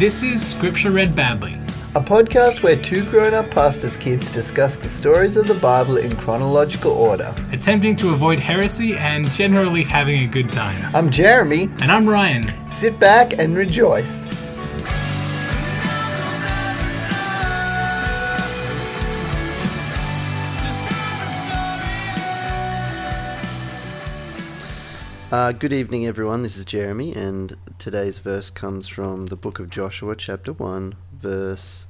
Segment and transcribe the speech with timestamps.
[0.00, 1.52] This is Scripture Read Badly.
[1.94, 6.16] A podcast where two grown up pastors' kids discuss the stories of the Bible in
[6.16, 7.34] chronological order.
[7.52, 10.90] attempting to avoid heresy and generally having a good time.
[10.96, 11.64] I'm Jeremy.
[11.82, 12.44] And I'm Ryan.
[12.70, 14.30] Sit back and rejoice.
[25.30, 26.42] Uh, good evening, everyone.
[26.42, 31.86] This is Jeremy, and today's verse comes from the book of Joshua, chapter 1, verse.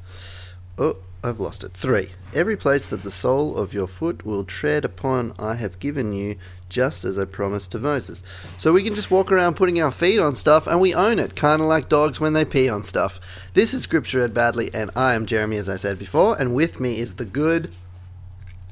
[0.76, 1.72] Oh, I've lost it.
[1.72, 2.10] 3.
[2.34, 6.36] Every place that the sole of your foot will tread upon, I have given you,
[6.68, 8.22] just as I promised to Moses.
[8.58, 11.34] So we can just walk around putting our feet on stuff, and we own it,
[11.34, 13.20] kind of like dogs when they pee on stuff.
[13.54, 16.78] This is Scripture Read Badly, and I am Jeremy, as I said before, and with
[16.78, 17.72] me is the good.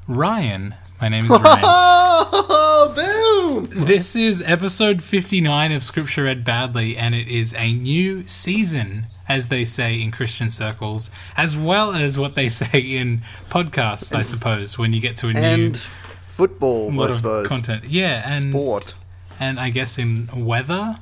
[0.07, 0.75] Ryan.
[1.01, 1.61] My name is Ryan.
[1.65, 2.93] Oh,
[3.71, 3.85] boom!
[3.87, 9.47] this is episode 59 of Scripture Read Badly, and it is a new season, as
[9.49, 14.77] they say in Christian circles, as well as what they say in podcasts, I suppose,
[14.77, 15.79] when you get to a And new
[16.27, 17.85] football, lot I of content.
[17.85, 18.95] Yeah, and Sport.
[19.39, 20.99] and I guess in weather,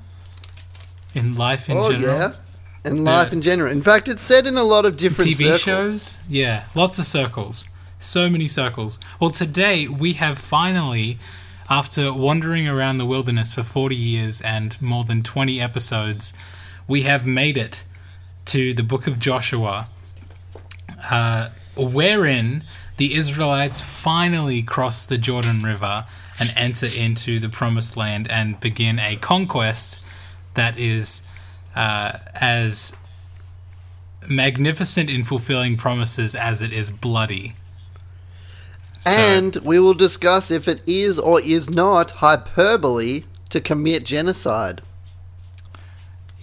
[1.15, 2.15] in life in oh, general.
[2.19, 2.33] yeah.
[2.85, 3.73] And life Uh, in general.
[3.73, 5.61] In fact, it's said in a lot of different TV circles.
[5.63, 6.19] shows.
[6.29, 7.67] Yeah, lots of circles.
[7.99, 8.99] So many circles.
[9.19, 11.19] Well, today we have finally,
[11.69, 16.33] after wandering around the wilderness for 40 years and more than 20 episodes,
[16.87, 17.85] we have made it
[18.47, 19.89] to the book of Joshua,
[21.11, 22.65] uh, wherein
[22.97, 26.07] the Israelites finally cross the Jordan River
[26.39, 30.01] and enter into the promised land and begin a conquest
[30.55, 31.23] that is
[31.75, 32.95] uh, as
[34.29, 37.55] magnificent in fulfilling promises as it is bloody.
[38.99, 44.83] So- And we will discuss if it is or is not hyperbole to commit genocide.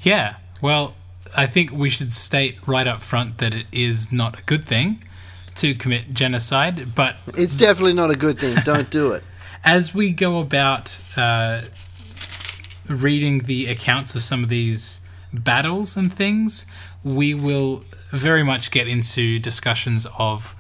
[0.02, 0.94] yeah, well,
[1.36, 5.02] I think we should state right up front that it is not a good thing
[5.56, 8.56] to commit genocide, but It's definitely not a good thing.
[8.64, 9.24] Don't do it.
[9.64, 11.62] as we go about uh,
[12.88, 15.00] reading the accounts of some of these
[15.32, 16.66] battles and things,
[17.04, 20.56] we will very much get into discussions of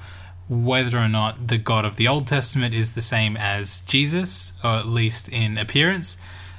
[0.49, 4.71] whether or not the God of the Old Testament is the same as Jesus, or
[4.71, 6.17] at least in appearance,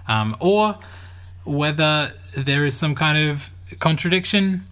[0.08, 0.78] um, or
[1.44, 4.64] whether there is some kind of contradiction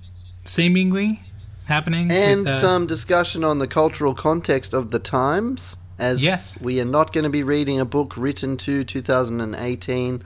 [0.45, 1.23] seemingly
[1.67, 2.11] happening.
[2.11, 5.77] And with, uh, some discussion on the cultural context of the times.
[5.99, 6.59] As Yes.
[6.61, 10.23] we are not going to be reading a book written to 2018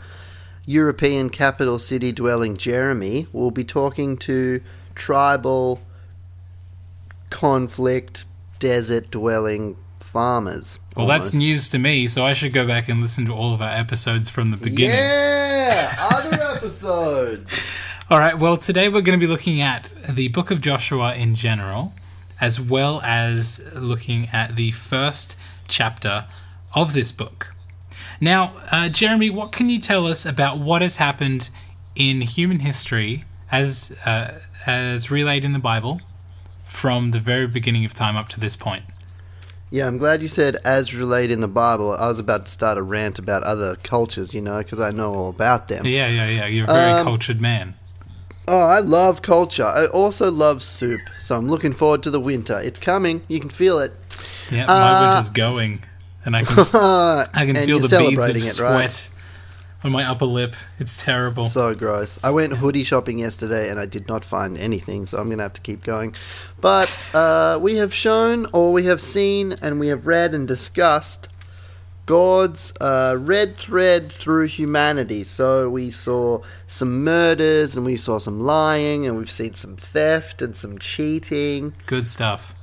[0.64, 3.26] European capital city dwelling Jeremy.
[3.32, 4.60] We'll be talking to
[4.94, 5.80] tribal
[7.30, 8.24] conflict
[8.58, 10.78] desert dwelling farmers.
[10.96, 13.60] well, that's news to me, so I should go back and listen to all of
[13.60, 14.96] our episodes from the beginning.
[14.96, 17.70] Yeah, other episodes.
[18.08, 21.34] All right, well, today we're going to be looking at the book of Joshua in
[21.34, 21.92] general,
[22.40, 25.36] as well as looking at the first
[25.68, 26.26] chapter
[26.74, 27.54] of this book.
[28.20, 31.50] Now, uh, Jeremy, what can you tell us about what has happened
[31.94, 36.00] in human history as, uh, as relayed in the Bible
[36.76, 38.84] from the very beginning of time up to this point?
[39.70, 41.92] Yeah, I'm glad you said as relayed in the Bible.
[41.92, 45.14] I was about to start a rant about other cultures, you know, because I know
[45.14, 45.86] all about them.
[45.86, 46.46] Yeah, yeah, yeah.
[46.46, 47.74] You're a very Um, cultured man.
[48.46, 49.64] Oh, I love culture.
[49.64, 52.60] I also love soup, so I'm looking forward to the winter.
[52.60, 53.22] It's coming.
[53.26, 53.92] You can feel it.
[54.52, 55.82] Yeah, my uh, winter's going,
[56.24, 56.58] and I can
[57.34, 59.10] I can feel the beads of it, sweat right?
[59.84, 60.56] On my upper lip.
[60.78, 61.44] It's terrible.
[61.44, 62.18] So gross.
[62.24, 65.44] I went hoodie shopping yesterday and I did not find anything, so I'm going to
[65.44, 66.14] have to keep going.
[66.60, 71.28] But uh, we have shown, or we have seen, and we have read and discussed
[72.06, 75.24] God's uh, red thread through humanity.
[75.24, 80.40] So we saw some murders and we saw some lying and we've seen some theft
[80.40, 82.54] and some cheating Good stuff.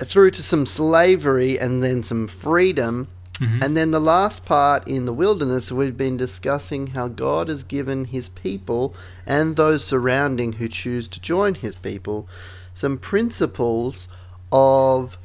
[0.00, 3.06] through to some slavery and then some freedom.
[3.40, 3.64] Mhm.
[3.64, 8.06] And then the last part in the wilderness, we've been discussing how God has given
[8.06, 8.94] his people
[9.26, 12.28] and those surrounding who choose to join his people
[12.74, 14.08] some principles
[14.50, 15.18] of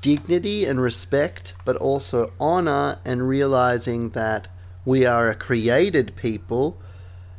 [0.00, 4.48] dignity and respect, but also honor and realizing that
[4.84, 6.76] we are a created people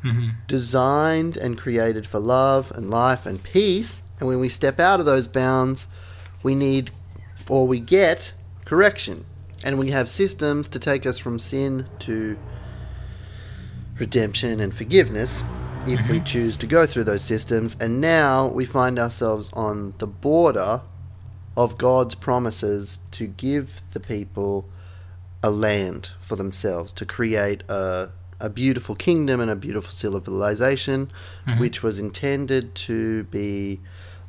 [0.02, 4.02] hmm designed and created for love and life and peace.
[4.20, 5.88] And when we step out of those bounds,
[6.44, 6.92] we need
[7.50, 8.34] or we get
[8.66, 9.26] correction.
[9.64, 12.38] And we have systems to take us from sin to
[13.98, 15.44] redemption and forgiveness
[15.86, 16.26] if we mhm.
[16.26, 17.76] choose to go through those systems.
[17.80, 20.82] And now we find ourselves on the border
[21.56, 24.66] of God's promises to give the people
[25.42, 31.12] a land for themselves, to create a, a beautiful kingdom and a beautiful civilization,
[31.46, 31.60] mm-hmm.
[31.60, 33.80] which was intended to be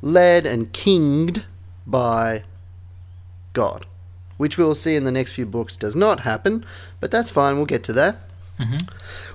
[0.01, 1.45] led and kinged
[1.87, 2.43] by
[3.53, 3.85] God,
[4.37, 6.65] which we'll see in the next few books does not happen,
[6.99, 7.55] but that's fine.
[7.55, 8.17] We'll get to that.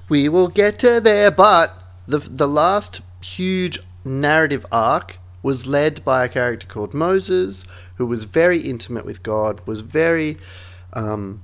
[0.08, 1.72] We will get to there, but
[2.06, 7.64] the the last huge narrative arc was led by a character called Moses,
[7.96, 10.36] who was very intimate with God, was very
[10.92, 11.42] um,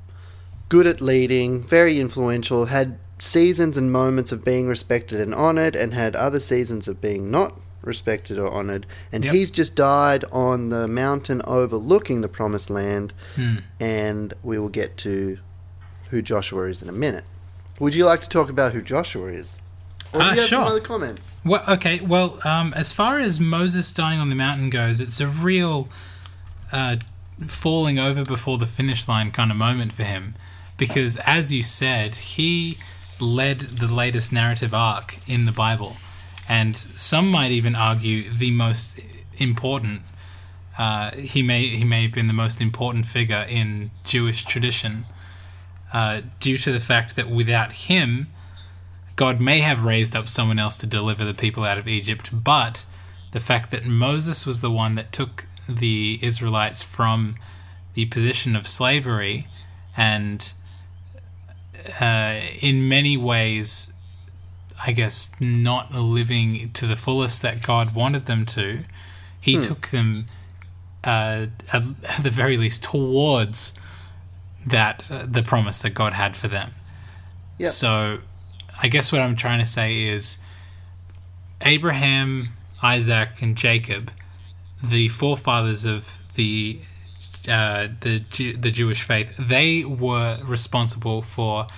[0.68, 5.94] good at leading, very influential, had seasons and moments of being respected and honored, and
[5.94, 8.84] had other seasons of being not respected or honored.
[9.12, 9.34] And Yep.
[9.34, 13.56] he's just died on the mountain overlooking the promised land, Hmm.
[13.80, 15.38] and we will get to
[16.10, 17.24] who Joshua is in a minute.
[17.78, 19.56] Would you like to talk about who Joshua is?
[20.12, 20.58] Or do Uh, you have sure.
[20.60, 21.40] some other comments?
[21.44, 22.00] Well, okay.
[22.00, 25.88] Well, um, as far as Moses dying on the mountain goes, it's a real
[26.72, 26.96] uh,
[27.46, 30.34] falling over before the finish line kind of moment for him,
[30.76, 32.78] because as you said, he
[33.20, 35.96] led the latest narrative arc in the Bible,
[36.48, 39.00] and some might even argue the most
[39.38, 40.02] important.
[40.78, 45.06] Uh, he may he may have been the most important figure in Jewish tradition,
[45.92, 48.28] uh, due to the fact that without him,
[49.16, 52.84] God may have raised up someone else to deliver the people out of Egypt, but
[53.32, 57.36] the fact that Moses was the one that took the Israelites from
[57.94, 59.48] the position of slavery
[59.96, 60.52] and
[62.00, 63.88] uh, in many ways,
[64.84, 68.84] I guess, not living to the fullest that God wanted them to,
[69.40, 70.26] he took them,
[71.04, 73.72] uh, at, at the very least, towards
[74.66, 76.72] that uh, the promise that God had for them.
[77.58, 77.70] Yep.
[77.70, 78.18] So,
[78.82, 80.38] I guess what I'm trying to say is
[81.60, 82.50] Abraham,
[82.82, 84.10] Isaac, and Jacob,
[84.82, 86.80] the forefathers of the
[87.48, 91.68] uh, the Ju- the Jewish faith, they were responsible for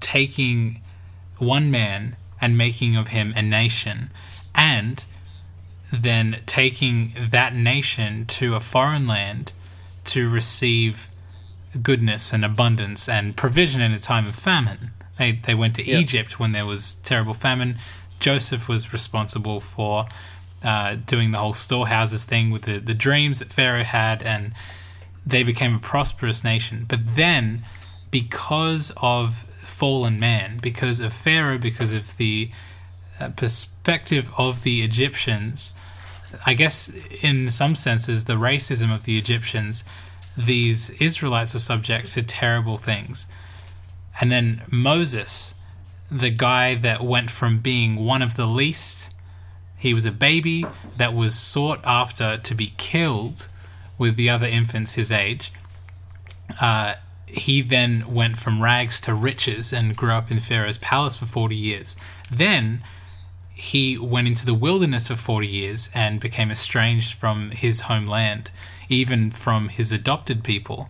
[0.00, 0.82] taking
[1.42, 4.10] one man and making of him a nation,
[4.54, 5.04] and
[5.92, 9.52] then taking that nation to a foreign land
[10.04, 11.08] to receive
[11.82, 14.90] goodness and abundance and provision in a time of famine.
[15.18, 16.00] They they went to Yep.
[16.00, 17.78] Egypt when there was terrible famine.
[18.20, 20.06] Joseph was responsible for
[20.64, 24.52] uh, doing the whole storehouses thing with the, the dreams that Pharaoh had, and
[25.26, 26.84] they became a prosperous nation.
[26.88, 27.64] But then,
[28.10, 29.44] because of
[29.82, 32.48] fallen man, because of Pharaoh, because of the
[33.18, 35.72] uh, perspective of the Egyptians,
[36.46, 36.88] I guess
[37.20, 39.82] in some senses, the racism of the Egyptians,
[40.36, 43.26] these Israelites were subject to terrible things.
[44.20, 45.56] And then Moses,
[46.08, 49.10] the guy that went from being one of the least,
[49.76, 50.64] he was a baby
[50.96, 53.48] that was sought after to be killed
[53.98, 55.52] with the other infants his age.
[56.60, 56.94] Uh,
[57.32, 61.56] he then went from rags to riches and grew up in Pharaoh's palace for 40
[61.56, 61.96] years.
[62.30, 62.82] Then
[63.54, 68.50] he went into the wilderness for 40 years and became estranged from his homeland,
[68.88, 70.88] even from his adopted people.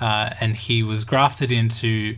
[0.00, 2.16] Uh, and he was grafted into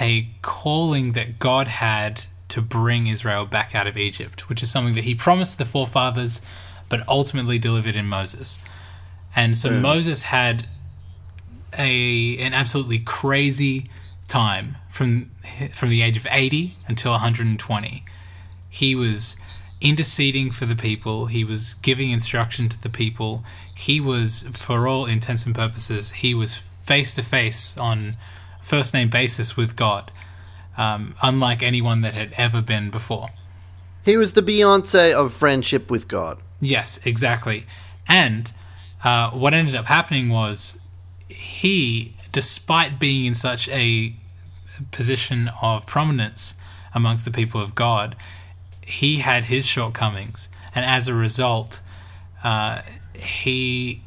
[0.00, 4.94] a calling that God had to bring Israel back out of Egypt, which is something
[4.94, 6.40] that he promised the forefathers,
[6.88, 8.58] but ultimately delivered in Moses.
[9.36, 10.66] And so Moses had
[11.78, 13.88] a an absolutely crazy
[14.28, 15.30] time from
[15.72, 18.04] from the age of 80 until 120
[18.70, 19.36] he was
[19.80, 25.04] interceding for the people he was giving instruction to the people he was for all
[25.04, 28.16] intents and purposes he was face to face on
[28.62, 30.10] first name basis with god
[30.76, 33.28] um, unlike anyone that had ever been before
[34.04, 36.38] He was the Beyonce of friendship with God.
[36.60, 37.64] Yes, exactly.
[38.06, 38.52] And
[39.02, 40.78] uh, what ended up happening was
[41.28, 44.14] he, despite being in such a
[44.90, 46.54] position of prominence
[46.94, 48.16] amongst the people of God,
[48.82, 50.48] he had his shortcomings.
[50.74, 51.80] And as a result,
[52.42, 52.82] uh,
[53.14, 54.02] he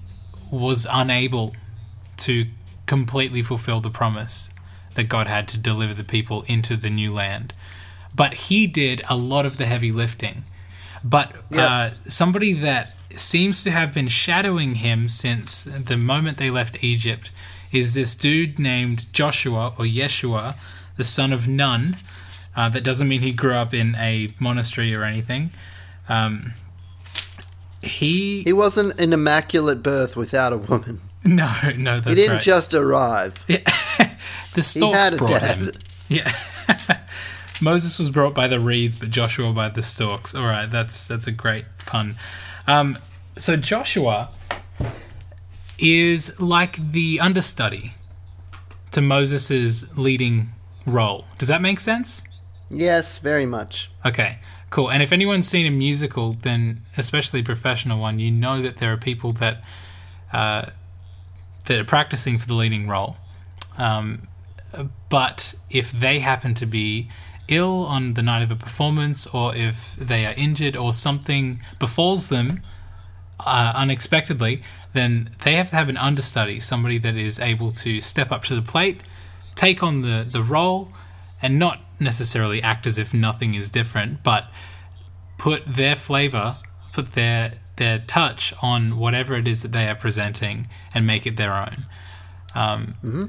[0.52, 1.56] was unable
[2.18, 2.46] to
[2.86, 4.52] completely fulfill the promise
[4.96, 7.54] that God had to deliver the people into the new land.
[8.16, 10.44] But he did a lot of the heavy lifting.
[11.04, 11.66] But Yeah.
[11.66, 17.32] uh, somebody that seems to have been shadowing him since the moment they left Egypt
[17.72, 20.56] is this dude named Joshua or Yeshua,
[20.98, 21.96] the son of Nun.
[22.56, 25.52] Uh, that doesn't mean he grew up in a monastery or anything.
[26.10, 26.54] Um,
[27.82, 31.02] he, He wasn't an immaculate birth without a woman.
[31.24, 32.08] no no that's right.
[32.08, 32.42] He didn't right.
[32.42, 33.34] just arrive.
[33.48, 33.62] the
[34.56, 35.58] He stalks had a brought dad.
[35.58, 35.72] him.
[36.10, 36.32] Yeah.
[37.62, 40.34] Moses was brought by the reeds, but Joshua by the stalks.
[40.36, 42.16] All right, that's that's a great pun.
[42.68, 42.98] Um,
[43.38, 44.30] so Joshua
[45.80, 47.94] is like the understudy
[48.92, 50.50] to Moses's leading
[50.86, 51.26] role.
[51.38, 52.24] Does that make sense?
[52.70, 53.92] Yes, very much.
[54.06, 54.40] Okay,
[54.70, 54.90] cool.
[54.90, 58.92] And if anyone's seen a musical, then especially a professional one, you know that there
[58.92, 59.64] are people that
[60.34, 60.70] uh,
[61.66, 63.18] that are practicing for the leading role.
[63.78, 64.28] Um,
[65.10, 67.10] but if they happen to be
[67.48, 72.28] ill on the night of a performance, or if they are injured, or something befalls
[72.28, 72.62] them
[73.40, 74.62] uh, unexpectedly,
[74.94, 78.56] then they have to have an understudy, somebody that is able to step up to
[78.56, 79.02] the plate,
[79.56, 80.90] take on the, the role,
[81.42, 84.50] and not necessarily act as if nothing is different, but
[85.38, 86.58] put their flavor,
[86.94, 91.38] put their their touch on whatever it is that they are presenting, and make it
[91.38, 91.86] their own.
[92.56, 93.26] Um, Mm-hmm.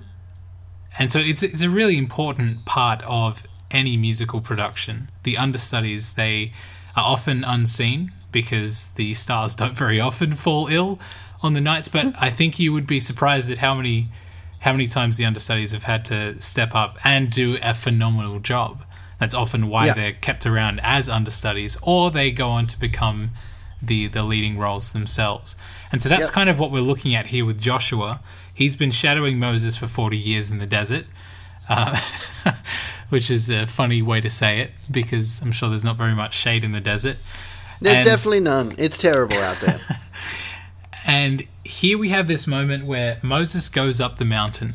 [0.98, 5.10] And so it's it's a really important part of any musical production.
[5.22, 6.52] The understudies they
[6.96, 10.99] are often unseen because the stars don't very often fall ill
[11.42, 11.88] on the nights.
[11.88, 14.08] But I think you would be surprised at how many
[14.61, 18.82] how many times the understudies have had to step up and do a phenomenal job.
[19.20, 19.94] That's often why Yeah.
[19.94, 23.30] they're kept around as understudies, or they go on to become
[23.80, 25.54] the the leading roles themselves.
[25.92, 26.35] And so that's Yep.
[26.35, 28.20] kind of what we're looking at here with Joshua.
[28.52, 31.06] He's been shadowing Moses for 40 years in the desert,
[31.68, 32.00] uh,
[33.08, 36.35] which is a funny way to say it because I'm sure there's not very much
[36.37, 37.18] shade in the desert.
[37.80, 38.75] There's And- definitely none.
[38.78, 39.80] It's terrible out there.
[41.06, 44.75] And here we have this moment where Moses goes up the mountain,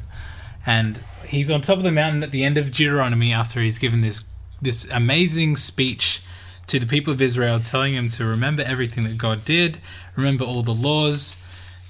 [0.66, 4.02] and he's on top of the mountain at the end of Deuteronomy after he's given
[4.02, 4.24] this
[4.60, 6.24] this amazing speech
[6.66, 9.78] to the people of Israel, telling them to remember everything that God did,
[10.16, 11.36] remember all the laws,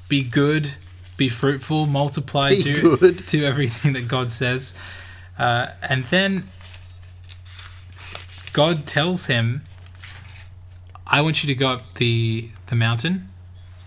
[0.10, 0.74] be good,
[1.16, 3.26] be fruitful, multiply, Be do good.
[3.28, 4.74] do everything that God says,
[5.40, 6.50] uh, and then
[8.52, 9.64] God tells him,
[11.06, 13.30] "I want you to go up the the mountain."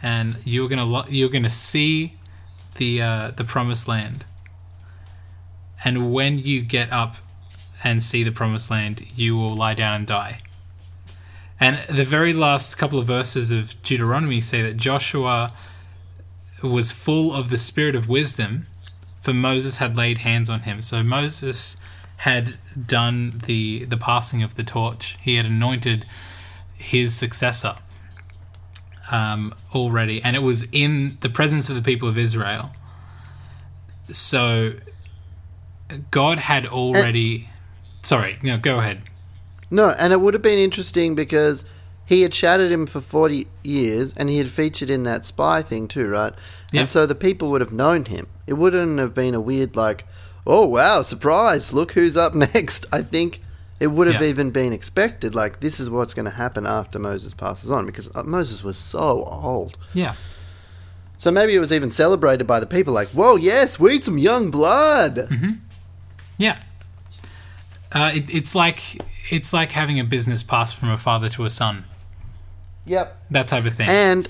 [0.03, 2.15] and you're gonna lo- you're gonna see
[2.77, 4.25] the uh, the promised land.
[5.85, 7.17] And when you get up
[7.83, 10.41] and see the promised land, you will lie down and die.
[11.59, 15.53] And the very last couple of verses of Deuteronomy say that Joshua
[16.63, 18.67] was full of the spirit of wisdom,
[19.21, 20.83] for Moses had laid hands on him.
[20.83, 21.77] So Moses
[22.19, 22.57] had
[22.87, 25.17] done the the passing of the torch.
[25.21, 26.07] He had anointed
[26.77, 27.75] his successor
[29.11, 32.71] um, already, and it was in the presence of the people of Israel.
[34.11, 34.75] So
[36.11, 37.49] God had already.
[38.03, 39.03] sorry, no, go ahead.
[39.71, 41.65] No, and it would have been interesting because
[42.05, 45.89] he had shadowed him for 40 years and he had featured in that spy thing
[45.89, 46.33] too, right?
[46.73, 46.81] Yep.
[46.81, 48.29] And so the people would have known him.
[48.47, 50.05] It wouldn't have been a weird, like,
[50.47, 52.87] oh wow, surprise, look who's up next.
[52.93, 53.41] I think
[53.81, 54.29] it would have Yeah.
[54.29, 58.11] even been expected, like, this is what's going to happen after Moses passes on because
[58.15, 59.77] uh, Moses was so old.
[59.93, 60.15] Yeah.
[61.19, 64.19] So maybe it was even celebrated by the people, like, whoa, yes, we need some
[64.19, 65.17] young blood.
[65.17, 65.51] Mm-hmm.
[66.39, 66.61] Yeah.
[67.93, 71.51] Uh, it, it's like it's like having a business pass from a father to a
[71.51, 71.85] son.
[72.85, 73.17] Yep.
[73.31, 73.89] That type of thing.
[73.89, 74.29] And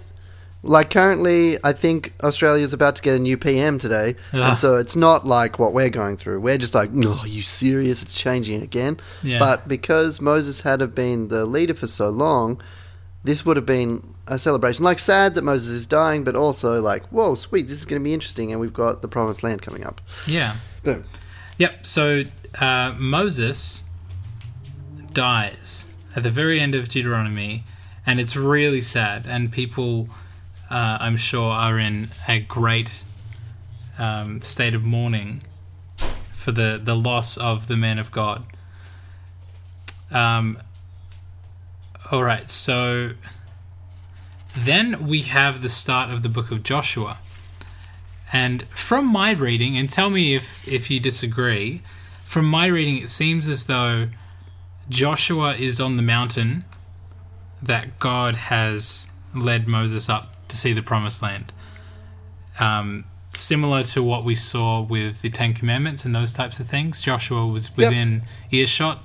[0.67, 4.41] like currently, I think Australia's about to get a new PM today, Ugh.
[4.41, 6.41] and so it's not like what we're going through.
[6.41, 8.03] We're just like, no, are you serious?
[8.03, 8.99] It's changing again.
[9.23, 9.39] Yeah.
[9.39, 12.61] But because Moses had have been the leader for so long,
[13.25, 14.85] this would have been a celebration.
[14.85, 18.05] Like sad that Moses is dying, but also like, whoa, sweet, this is going to
[18.05, 20.01] be interesting, and we've got the Promised Land coming up.
[20.27, 20.57] yeah.
[20.83, 21.03] Boom.
[21.59, 21.87] Yep.
[21.87, 22.23] So
[22.61, 23.83] uh, Moses
[25.13, 27.65] dies at the very end of Deuteronomy,
[28.07, 29.27] and it's really sad.
[29.27, 30.09] And people,
[30.71, 33.05] uh, I'm sure, are in a great
[33.99, 35.43] um, state of mourning
[36.33, 38.45] for the the loss of the man of God.
[40.11, 40.59] Um.
[42.13, 42.49] All right.
[42.49, 43.13] So
[44.57, 47.19] then we have the start of the book of Joshua.
[48.33, 51.83] And from my reading, and tell me if, if you disagree,
[52.23, 54.09] from my reading, it seems as though
[54.89, 56.65] Joshua is on the mountain
[57.63, 61.53] that God has led Moses up to see the promised land.
[62.59, 67.03] Um, similar to what we saw with the Ten Commandments and those types of things,
[67.03, 67.77] Joshua was Yep.
[67.77, 69.03] within earshot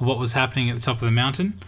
[0.00, 1.60] of what was happening at the top of the mountain.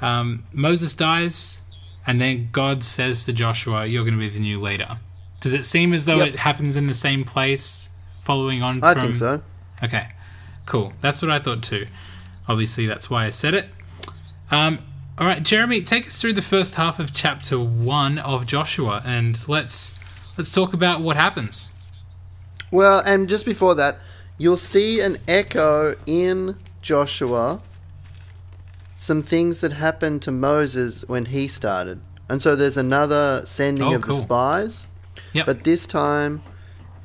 [0.00, 1.64] Um, Moses dies,
[2.06, 4.98] and then God says to Joshua, You're going to be the new leader.
[5.40, 6.28] Does it seem as though Yep.
[6.28, 7.88] it happens in the same place,
[8.20, 9.02] following on I from.
[9.02, 9.42] think so.
[9.82, 10.08] Okay,
[10.64, 10.94] cool.
[11.00, 11.86] That's what I thought too.
[12.48, 13.68] Obviously, that's why I said it.
[14.50, 14.78] Um,
[15.18, 19.38] all right, Jeremy, take us through the first half of chapter one of Joshua, and
[19.48, 19.94] let's
[20.36, 21.68] let's talk about what happens.
[22.70, 23.98] Well, and just before that,
[24.38, 27.60] you'll see an echo in Joshua
[28.96, 32.00] some things that happened to Moses when he started.
[32.28, 34.16] And so there's another sending Oh, of cool.
[34.16, 34.86] the spies,
[35.34, 35.44] Yep.
[35.46, 36.42] but this time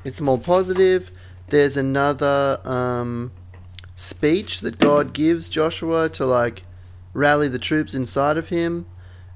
[0.02, 1.12] it's more positive.
[1.48, 3.32] There's another um,
[3.96, 6.62] speech that God gives Joshua to like
[7.12, 8.86] rally the troops inside of him.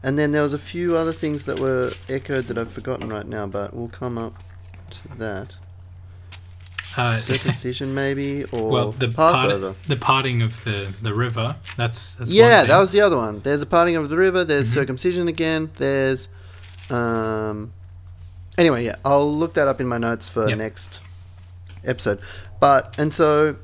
[0.02, 3.26] And then there was a few other things that were echoed that I've forgotten right
[3.26, 4.42] now, but we'll come up
[4.90, 5.56] to that.
[6.96, 9.72] Uh, Circumcision, maybe, or well, the Passover.
[9.72, 11.56] part, the parting of the, the river.
[11.76, 13.40] That's that's yeah, that was the other one.
[13.40, 14.44] There's a parting of the river.
[14.44, 14.74] There's Mhm.
[14.74, 15.70] circumcision again.
[15.76, 16.28] There's,
[16.90, 17.72] um,
[18.58, 20.58] anyway, yeah, I'll look that up in my notes for Yep.
[20.58, 21.00] next
[21.84, 22.20] episode.
[22.60, 23.56] But and so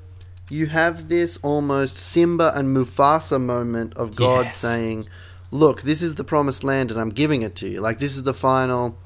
[0.51, 4.57] you have this almost Simba and Mufasa moment of God Yes.
[4.59, 5.07] saying,
[5.51, 7.81] "Look, this is the promised land, and I'm giving it to you.
[7.81, 8.99] Like this is the final."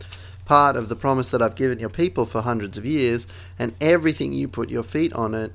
[0.46, 3.26] Part of the promise that I've given your people for hundreds of years,
[3.58, 5.52] and everything you put your feet on it,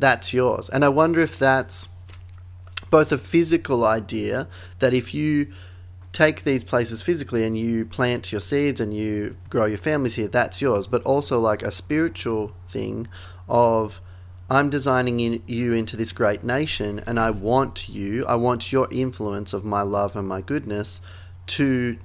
[0.00, 0.68] that's yours.
[0.68, 1.88] And I wonder if that's
[2.90, 4.48] both a physical idea
[4.80, 5.46] that if you
[6.12, 10.26] take these places physically and you plant your seeds and you grow your families here,
[10.26, 13.06] that's yours, but also like a spiritual thing
[13.48, 14.01] of
[14.52, 18.86] I'm designing in, you into this great nation and I want you, I want your
[18.90, 21.00] influence of my love and my goodness
[21.46, 21.96] to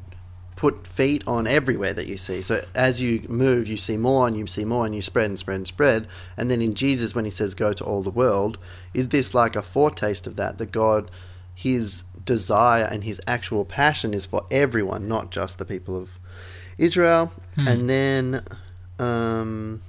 [0.56, 2.42] put feet on everywhere that you see.
[2.42, 5.38] So as you move, you see more and you see more and you spread and
[5.38, 6.08] spread and spread.
[6.38, 8.58] And then in Jesus, when he says, go to all the world,
[8.94, 10.58] is this like a foretaste of that?
[10.58, 11.12] That God,
[11.54, 16.18] his desire and his actual passion is for everyone, not just the people of
[16.78, 17.34] Israel.
[17.56, 17.68] Hmm.
[17.68, 18.44] And then.
[19.00, 19.82] Um,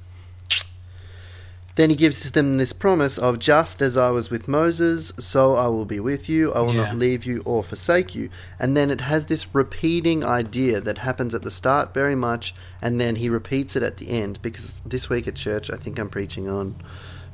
[1.79, 5.69] then he gives them this promise of just as I was with Moses, so I
[5.69, 6.53] will be with you.
[6.53, 6.87] I will Yeah.
[6.87, 8.31] not leave you or forsake you.
[8.59, 13.01] And then it has this repeating idea that happens at the start very much, and
[13.01, 14.41] then he repeats it at the end.
[14.43, 16.75] Because this week at church, I think I'm preaching on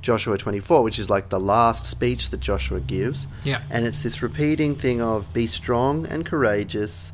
[0.02, 3.26] Joshua 24, which is like the last speech that Joshua gives.
[3.44, 3.62] Yeah.
[3.70, 7.13] And it's this repeating thing of be strong and courageous,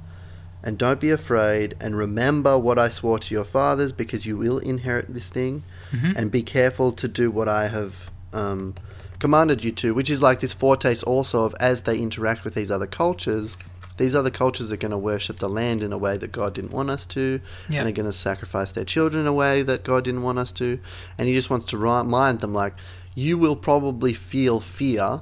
[0.62, 4.58] and don't be afraid, and remember what I swore to your fathers, because you will
[4.58, 5.62] inherit this thing
[5.92, 6.12] Mhm.
[6.16, 8.74] and be careful to do what I have um,
[9.18, 12.70] commanded you to, which is like this foretaste also of as they interact with these
[12.70, 13.56] other cultures,
[13.96, 16.70] these other cultures are going to worship the land in a way that God didn't
[16.72, 17.80] want us to, Yeah.
[17.80, 20.52] and are going to sacrifice their children in a way that God didn't want us
[20.52, 20.78] to.
[21.18, 22.74] And He just wants to remind them, like,
[23.14, 25.20] you will probably feel fear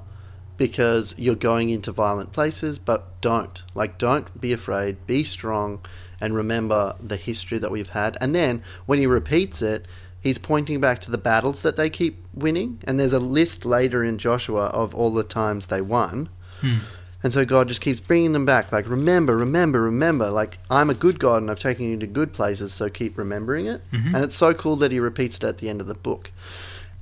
[0.59, 3.63] because you're going into violent places, but don't.
[3.75, 5.81] Like, don't be afraid, be strong,
[6.21, 8.19] and remember the history that we've had.
[8.21, 9.87] And then when He repeats it,
[10.21, 14.05] he's pointing back to the battles that they keep winning, and there's a list later
[14.05, 16.29] in Joshua of all the times they won.
[16.61, 16.79] Hmm.
[17.23, 20.31] And so God just keeps bringing them back, like, remember, remember, remember.
[20.31, 23.67] Like, I'm a good God and I've taken you to good places, so keep remembering
[23.67, 23.83] it.
[23.93, 24.15] Mhm.
[24.15, 26.31] And it's so cool that he repeats it at the end of the book.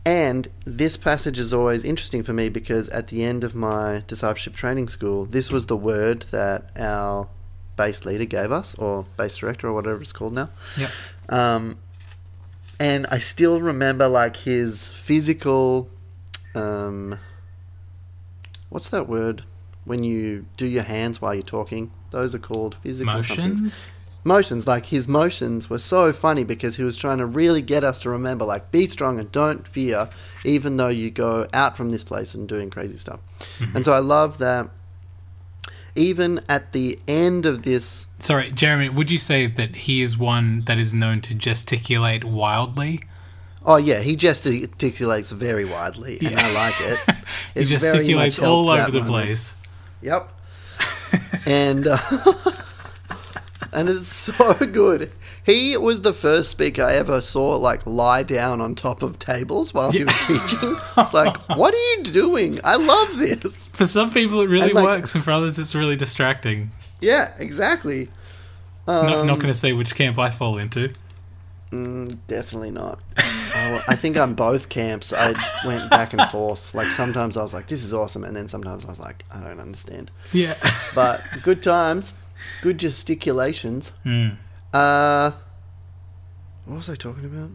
[0.06, 4.54] And this passage is always interesting for me because at the end of my discipleship
[4.54, 7.28] training school, this was the word that our
[7.74, 10.48] base leader gave us, or base director, or whatever it's called now.
[10.76, 10.90] Yep.
[11.28, 11.78] Um,
[12.78, 15.90] and I still remember like his physical.
[16.54, 17.18] Um,
[18.68, 19.42] what's that word?
[19.84, 23.88] When you do your hands while you're talking, those are called physical somethings.
[24.26, 24.66] Motions.
[24.66, 28.10] Like his motions were so funny because he was trying to really get us to
[28.10, 30.10] remember, like, be strong and don't fear,
[30.44, 33.20] even though you go out from this place and doing crazy stuff.
[33.58, 33.76] Mm-hmm.
[33.76, 34.68] And so I love that.
[35.94, 38.88] Even at the end of this Sorry, Jeremy.
[38.88, 43.00] Would you say that he is one that is known to gesticulate wildly?
[43.64, 46.98] Oh yeah, he gesticulates very widely, and I like it.
[47.54, 49.08] he It very gesticulates all over the moment.
[49.08, 49.56] place.
[50.02, 50.28] Yep.
[51.46, 51.98] and uh,
[53.76, 55.12] and it's so good.
[55.44, 59.72] He was the first speaker I ever saw like lie down on top of tables
[59.72, 60.74] while he was teaching.
[60.98, 62.58] It's like, what are you doing?
[62.64, 63.68] I love this.
[63.74, 66.70] For some people, it really And, like- works, and for others, it's really distracting.
[67.00, 68.08] Yeah, exactly.
[68.88, 70.92] not Um, not going to say which camp I fall into.
[71.72, 73.00] Mm, definitely not.
[73.18, 75.12] I, I think I'm both camps.
[75.12, 75.34] I
[75.66, 76.74] went back and forth.
[76.74, 79.40] Like sometimes I was like, "This is awesome," and then sometimes I was like, "I
[79.40, 80.54] don't understand." Yeah.
[80.94, 82.14] But good times,
[82.62, 83.92] good gesticulations.
[84.04, 84.36] Mm.
[84.72, 85.32] Uh,
[86.64, 87.50] what was I talking about?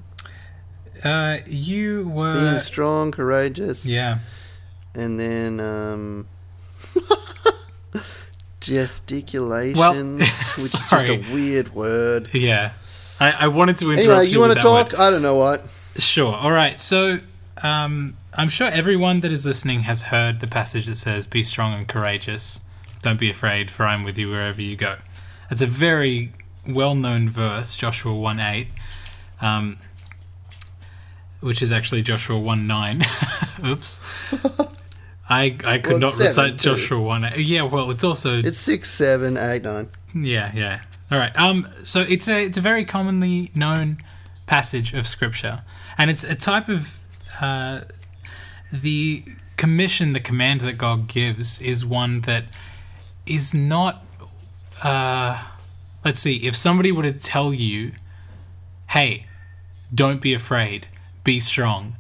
[1.04, 2.40] Uh, you were.
[2.40, 4.20] Being strong, courageous, yeah.
[4.94, 6.28] and then um,
[8.60, 12.30] gesticulations, which is just a weird word.
[12.34, 12.74] Yeah.
[13.20, 14.94] I, I wanted to interrupt Anyway, you, you want to talk?
[14.94, 15.02] one.
[15.02, 15.66] I don't know what.
[15.98, 16.34] Sure.
[16.34, 16.80] All right.
[16.80, 17.20] So,
[17.62, 21.74] um, I'm sure everyone that is listening has heard the passage that says, "Be strong
[21.74, 22.62] and courageous.
[23.02, 24.98] Don't be afraid, for I am with you wherever you go."
[25.50, 26.34] It's a very
[26.68, 28.68] well-known verse, Joshua one eight,
[29.42, 29.78] um,
[31.40, 33.02] which is actually Joshua one nine.
[33.66, 34.00] Oops.
[35.30, 36.76] I I could Well, not seven, recite too.
[36.76, 37.38] Joshua one eight.
[37.40, 37.64] Yeah.
[37.64, 39.90] Well, it's also It's six, seven, eight, nine.
[40.14, 40.82] yeah, yeah.
[41.12, 41.36] All right.
[41.38, 41.68] Um.
[41.84, 43.98] So it's a it's a very commonly known
[44.46, 45.62] passage of scripture,
[45.98, 46.98] and it's a type of
[47.42, 47.82] uh,
[48.72, 49.24] the
[49.58, 52.46] commission, the command that God gives, is one that
[53.34, 54.04] is not.
[54.82, 55.42] Uh,
[56.04, 56.38] let's see.
[56.38, 57.92] If somebody were to tell you,
[58.90, 59.26] "Hey,
[59.94, 60.88] don't be afraid,
[61.24, 61.96] be strong,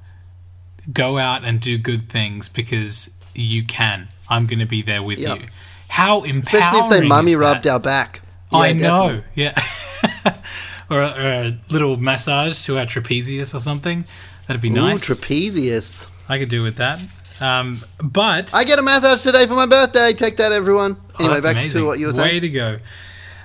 [0.91, 4.07] go out and do good things because you can.
[4.29, 5.39] I'm going to be there with Yep.
[5.39, 5.47] you."
[5.89, 6.37] How empowering!
[6.63, 8.21] Especially if they mummy rubbed our back.
[8.53, 9.23] I know, definitely.
[9.35, 10.35] yeah.
[10.89, 14.05] or, a, or a little massage to our trapezius or something.
[14.47, 15.07] That'd be Ooh, nice.
[15.07, 16.07] trapezius.
[16.27, 16.99] I could do with that.
[17.41, 20.13] Um, but I get a massage today for my birthday.
[20.13, 20.97] Take that, everyone.
[20.99, 21.81] Oh, Anyway, that's back amazing.
[21.81, 22.35] to what you were saying.
[22.35, 22.79] Way to go.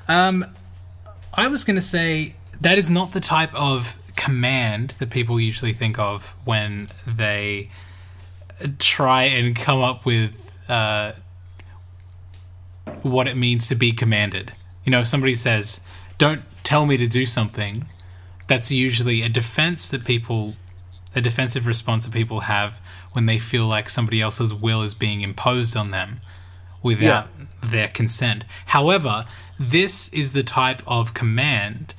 [0.09, 0.45] Um,
[1.33, 5.73] I was going to say that is not the type of command that people usually
[5.73, 7.71] think of when they
[8.79, 11.13] try and come up with uh,
[13.03, 14.53] what it means to be commanded.
[14.85, 15.81] You know, if somebody says,
[16.19, 17.89] "Don't tell me to do something,"
[18.47, 20.55] that's usually a defense that people,
[21.17, 22.79] a defensive response that people have
[23.13, 26.21] when they feel like somebody else's will is being imposed on them
[26.83, 27.29] without
[27.63, 28.45] their consent.
[28.67, 29.25] However,
[29.59, 31.95] this is the type of command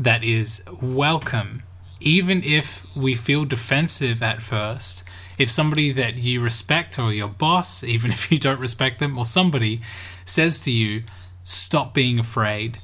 [0.00, 1.62] that is welcome,
[2.00, 5.04] even if we feel defensive at first.
[5.38, 9.24] If somebody that you respect, or your boss, even if you don't respect them, or
[9.24, 9.80] somebody
[10.24, 11.04] says to you,
[11.44, 12.78] Stop being afraid,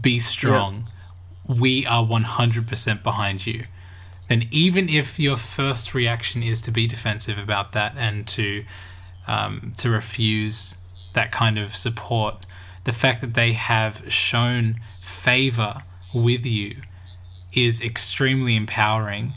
[0.00, 0.88] be strong,
[1.46, 3.66] we are 100% behind you
[4.28, 8.64] then even if your first reaction is to be defensive about that and to
[9.26, 10.76] um, to refuse
[11.14, 12.46] that kind of support,
[12.84, 15.82] the fact that they have shown favor
[16.14, 16.76] with you
[17.52, 19.34] is extremely empowering.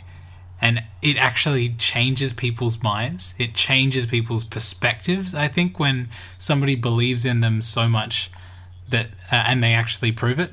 [0.61, 3.33] And it actually changes people's minds.
[3.37, 8.29] It changes people's perspectives i think when somebody believes in them so much
[8.89, 10.51] that uh, and they actually prove it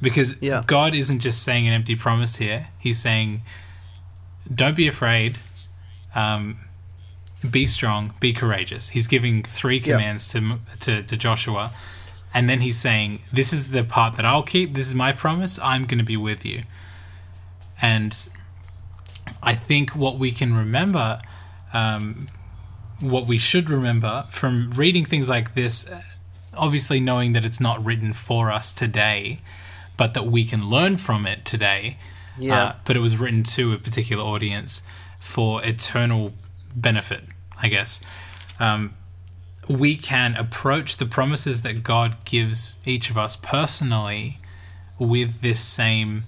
[0.00, 0.62] because Yeah.
[0.66, 2.68] god isn't just saying an empty promise here.
[2.78, 3.42] He's saying
[4.54, 5.38] don't be afraid
[6.14, 6.58] um,
[7.50, 8.90] be strong be courageous.
[8.90, 9.94] He's giving three Yeah.
[9.96, 11.72] commands to, to to joshua.
[12.32, 14.74] And then he's saying this is the part that i'll keep.
[14.74, 15.58] This is my promise.
[15.60, 16.62] I'm going to be with you.
[17.80, 18.12] And
[19.42, 21.20] i think what we can remember
[21.72, 22.26] um,
[23.00, 25.88] what we should remember from reading things like this
[26.56, 29.40] obviously knowing that it's not written for us today
[29.96, 31.98] but that we can learn from it today
[32.38, 32.56] Yeah.
[32.62, 34.82] uh, but it was written to a particular audience
[35.20, 36.32] for eternal
[36.74, 37.24] benefit,
[37.62, 38.00] I guess.
[38.58, 38.94] Um,
[39.68, 44.38] we can approach the promises that God gives each of us personally
[44.98, 46.24] with this same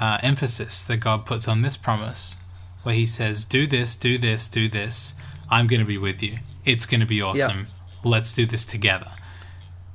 [0.00, 2.36] uh, emphasis that God puts on this promise,
[2.82, 5.14] where He says, Do this, do this, do this.
[5.48, 6.38] I'm going to be with you.
[6.64, 7.68] It's going to be awesome.
[8.02, 9.12] Let's do this together.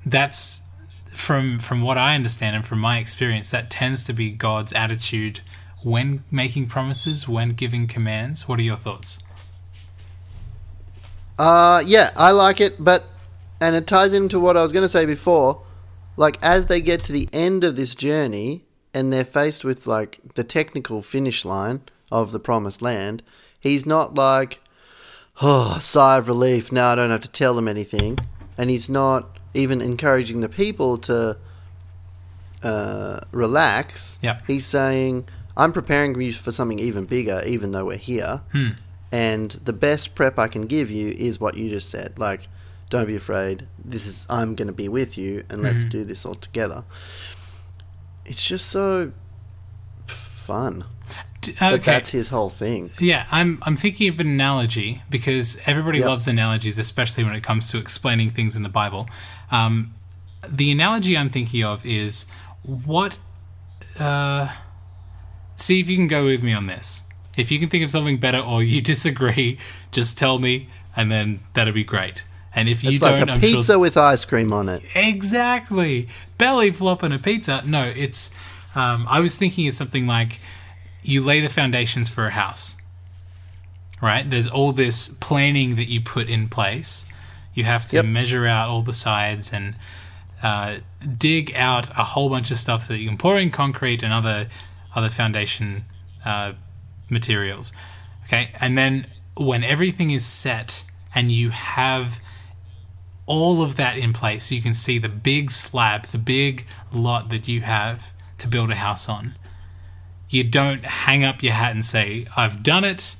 [0.05, 0.61] That's
[1.19, 5.41] from from what I understand and from my experience, that tends to be God's attitude
[5.83, 8.47] when making promises, when giving commands.
[8.47, 9.19] What are your thoughts?
[11.37, 13.03] Uh, yeah, I like it, but
[13.61, 15.61] and it ties into what I was going to say before.
[16.17, 20.19] Like as they get to the end of this journey and they're faced with like
[20.35, 23.23] the technical finish line of the promised land,
[23.59, 24.59] he's not like,
[25.41, 26.71] oh, sigh of relief.
[26.71, 28.17] Now I don't have to tell them anything,
[28.57, 31.37] and he's not even encouraging the people to
[32.63, 34.19] uh, relax.
[34.21, 34.43] Yep.
[34.47, 38.69] He's saying, "I'm preparing you for something even bigger, even though we're here." Hmm.
[39.11, 42.13] and the best prep I can give you is what you just said.
[42.19, 42.47] Like,
[42.91, 43.65] don't be afraid.
[43.83, 45.89] This is I'm going to be with you, and let's Mhm.
[45.89, 46.83] do this all together.
[48.25, 49.11] It's just so
[50.05, 50.85] fun.
[51.41, 51.83] D- But okay.
[51.93, 52.91] that's his whole thing.
[52.99, 56.07] Yeah, I'm I'm thinking of an analogy because everybody Yep.
[56.07, 59.07] loves analogies, especially when it comes to explaining things in the Bible.
[59.51, 59.93] Um,
[60.47, 62.25] the analogy I'm thinking of is
[62.63, 63.19] what.
[63.97, 64.47] Uh,
[65.55, 67.03] see if you can go with me on this.
[67.37, 69.57] If you can think of something better or you disagree,
[69.91, 72.23] just tell me, and then that'd be great.
[72.53, 74.83] And if you It's don't, like a I'm pizza sure with ice cream on it.
[74.95, 76.09] Exactly.
[76.37, 77.61] Belly flop on a pizza.
[77.65, 78.31] No, it's.
[78.75, 80.39] Um, I was thinking of something like
[81.03, 82.75] you lay the foundations for a house,
[84.01, 84.29] right?
[84.29, 87.05] There's all this planning that you put in place.
[87.53, 88.05] You have to Yep.
[88.05, 89.75] measure out all the sides and
[90.41, 90.77] uh,
[91.17, 94.13] dig out a whole bunch of stuff so that you can pour in concrete and
[94.13, 94.47] other
[94.95, 95.85] other foundation
[96.25, 96.53] uh,
[97.09, 97.73] materials.
[98.23, 102.19] Okay, and then when everything is set and you have
[103.25, 107.47] all of that in place, you can see the big slab, the big lot that
[107.47, 109.35] you have to build a house on.
[110.29, 113.15] You don't hang up your hat and say, I've done it,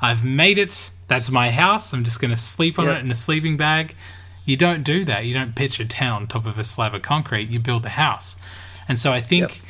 [0.00, 2.96] I've made it, that's my house, I'm just going to sleep on Yep.
[2.96, 3.94] it in a sleeping bag.
[4.46, 5.26] You don't do that.
[5.26, 7.90] You don't pitch a tent on top of a slab of concrete, you build a
[7.90, 8.36] house.
[8.88, 9.62] And so I think Yep.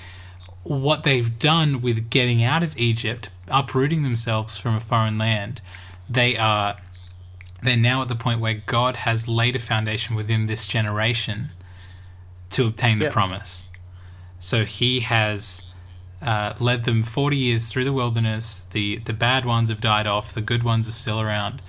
[0.64, 5.60] what they've done with getting out of Egypt, uprooting themselves from a foreign land,
[6.08, 6.76] they are
[7.62, 11.50] they're now at the point where God has laid a foundation within this generation
[12.50, 13.10] to obtain the Yeah.
[13.10, 13.66] promise.
[14.38, 15.60] So He has
[16.22, 18.62] uh, led them 40 years through the wilderness.
[18.72, 21.62] The, the bad ones have died off, the good ones are still around,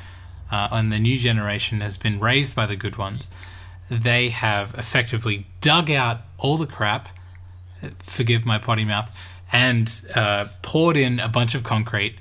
[0.51, 3.29] uh, and the new generation has been raised by the good ones.
[3.89, 7.09] They have effectively dug out all the crap,
[7.99, 9.11] forgive my potty mouth,
[9.51, 12.15] and uh, poured in a bunch of concrete.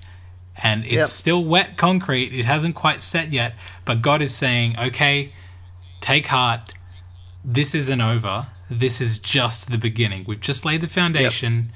[0.63, 1.07] And it's Yep.
[1.07, 2.35] still wet concrete.
[2.35, 3.55] It hasn't quite set yet.
[3.85, 5.33] But God is saying, okay,
[6.01, 6.71] take heart.
[7.45, 8.49] This isn't over.
[8.69, 10.25] This is just the beginning.
[10.27, 11.73] We've just laid the foundation.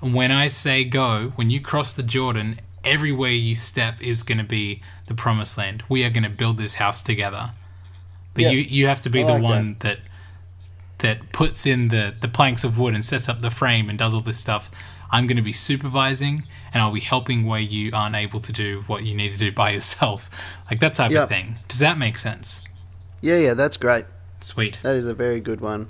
[0.00, 4.44] When I say go, when you cross the Jordan, everywhere you step is going to
[4.46, 5.82] be the promised land.
[5.88, 7.52] We are going to build this house together.
[8.34, 8.50] But Yeah.
[8.50, 9.98] you, you have to be I the like one that
[10.98, 14.14] that puts in the, the planks of wood and sets up the frame and does
[14.14, 14.70] all this stuff.
[15.10, 18.82] I'm going to be supervising and I'll be helping where you aren't able to do
[18.86, 20.28] what you need to do by yourself.
[20.70, 21.58] Like that type of thing.
[21.68, 22.62] Does that make sense?
[23.20, 24.04] Yeah, yeah, that's great.
[24.40, 24.78] Sweet.
[24.82, 25.88] That is a very good one.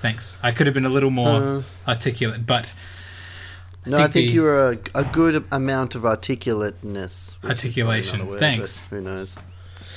[0.00, 0.38] Thanks.
[0.44, 2.72] I could have been a little more Uh, articulate, but
[3.86, 6.82] No, think I think the- you were a, a good amount of articulateness.
[6.82, 6.94] which
[7.30, 8.26] is probably Articulation.
[8.26, 8.86] word, Thanks.
[8.90, 9.36] Who knows?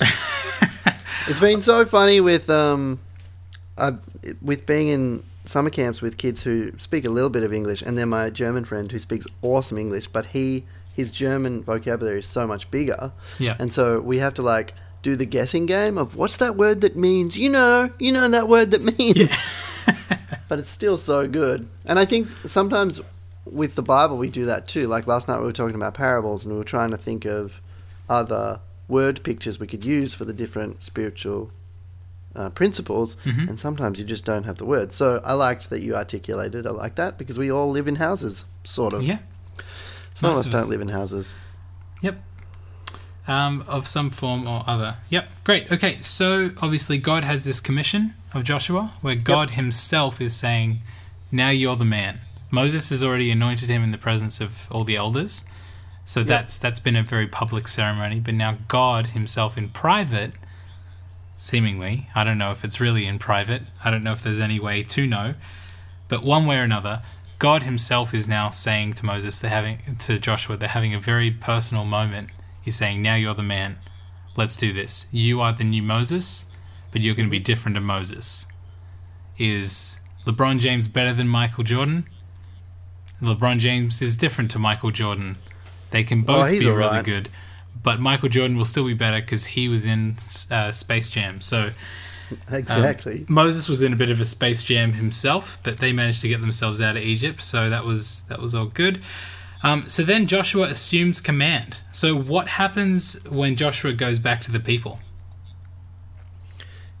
[1.28, 3.00] it's been so funny with um,
[3.78, 3.94] I,
[4.42, 7.96] with being in summer camps with kids who speak a little bit of English, and
[7.98, 12.46] then my German friend who speaks awesome English, but he his German vocabulary is so
[12.46, 13.56] much bigger, yeah.
[13.58, 16.96] and so we have to like do the guessing game of what's that word that
[16.96, 17.36] means.
[17.36, 19.32] You know, you know that word that means.
[20.48, 21.68] but it's still so good.
[21.84, 23.00] And I think sometimes
[23.44, 24.86] with the Bible we do that too.
[24.86, 27.60] Like last night we were talking about parables and we were trying to think of
[28.08, 31.50] other word pictures we could use for the different spiritual
[32.36, 33.16] uh, principles.
[33.24, 33.48] Mhm.
[33.48, 34.92] And sometimes you just don't have the word.
[34.92, 36.66] So I liked that you articulated.
[36.66, 39.02] I like that because we all live in houses, sort of.
[39.02, 39.18] yeah.
[40.14, 41.34] Some of us don't live in houses.
[42.02, 42.20] Yep.
[43.26, 44.96] Um, of some form or other.
[45.08, 45.28] Yep.
[45.44, 45.72] Great.
[45.72, 45.98] Okay.
[46.00, 50.80] So obviously God has this commission of Joshua where God himself is saying,
[51.32, 52.20] now you're the man.
[52.54, 55.44] Moses has already anointed him in the presence of all the elders.
[56.06, 60.32] So that's that's been a very public ceremony, but now God himself in private
[61.36, 63.62] seemingly, I don't know if it's really in private.
[63.84, 65.34] I don't know if there's any way to know.
[66.08, 67.02] But one way or another,
[67.38, 71.30] God Himself is now saying to Moses, they're having to Joshua, they're having a very
[71.30, 72.30] personal moment.
[72.60, 73.78] He's saying, "Now you're the man.
[74.36, 75.06] Let's do this.
[75.12, 76.46] You are the new Moses,
[76.90, 78.46] but you're going to be different to Moses."
[79.38, 82.06] Is LeBron James better than Michael Jordan?
[83.26, 85.36] LeBron James is different to Michael Jordan.
[85.90, 87.04] They can both he's be really alright.
[87.04, 87.28] good,
[87.82, 90.16] but Michael Jordan will still be better because he was in
[90.50, 91.40] uh, Space Jam.
[91.40, 91.70] So
[92.30, 93.24] um, Exactly.
[93.28, 96.40] Moses was in a bit of a space jam himself, but they managed to get
[96.40, 99.00] themselves out of Egypt, so that was that was all good.
[99.62, 101.80] Um, so then Joshua assumes command.
[101.90, 105.00] So what happens when Joshua goes back to the people?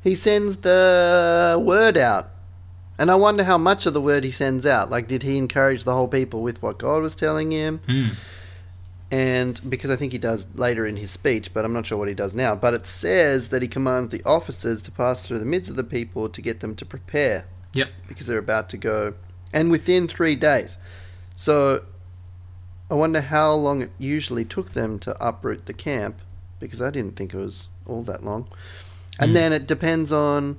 [0.02, 2.28] he sends the word out.
[2.98, 4.88] And I wonder how much of the word he sends out.
[4.90, 7.80] Like, did he encourage the whole people with what God was telling him?
[7.86, 8.08] Hmm.
[9.10, 12.08] And because I think he does later in his speech, but I'm not sure what
[12.08, 12.54] he does now.
[12.56, 15.84] But it says that he commands the officers to pass through the midst of the
[15.84, 17.90] people to get them to prepare Yep.
[18.08, 19.14] because they're about to go.
[19.52, 20.78] And within three days.
[21.36, 21.84] So
[22.90, 26.18] I wonder how long it usually took them to uproot the camp
[26.60, 28.48] because I didn't think it was all that long.
[29.20, 29.34] And Mm.
[29.34, 30.56] then it depends on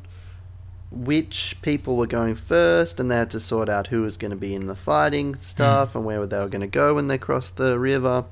[0.95, 4.37] which people were going first, and they had to sort out who was going to
[4.37, 7.57] be in the fighting stuff and where they were going to go when they crossed
[7.57, 8.25] the river.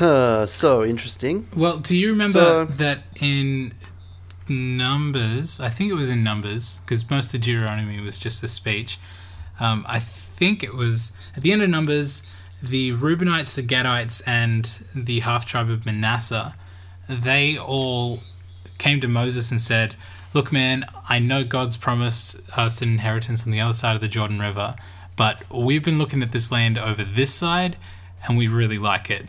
[0.00, 1.48] Uh, so interesting.
[1.54, 3.74] Well, do you remember So- that in
[4.48, 5.60] Numbers?
[5.60, 8.98] I think it was in Numbers because most of Deuteronomy was just a speech.
[9.60, 12.22] Um, I think it was at the end of Numbers,
[12.62, 16.54] the Reubenites, the Gadites, and the half tribe of Manasseh.
[17.08, 18.20] They all
[18.78, 19.94] came to Moses and said,
[20.34, 24.08] "Look, man, I know God's promised us an inheritance on the other side of the
[24.08, 24.76] Jordan River,
[25.16, 27.76] but we've been looking at this land over this side,
[28.26, 29.28] and we really like it."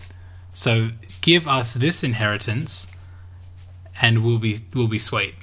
[0.54, 2.88] So give us this inheritance,
[4.02, 5.36] and we'll be we'll be sweet.